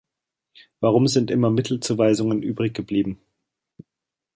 [0.79, 3.21] Warum sind immer Mittelzuweisungen übrig geblieben?